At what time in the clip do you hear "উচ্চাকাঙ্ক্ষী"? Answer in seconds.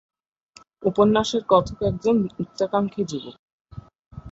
2.39-3.01